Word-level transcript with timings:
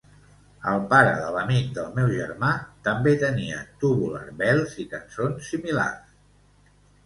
El 0.69 0.77
pare 0.93 1.11
de 1.19 1.27
l'amic 1.35 1.67
del 1.75 1.91
meu 1.99 2.07
germà 2.15 2.49
també 2.89 3.15
tenia 3.27 3.61
"Tubular 3.85 4.25
Bells" 4.43 4.77
i 4.85 4.89
cançons 4.99 5.55
similars. 5.55 6.21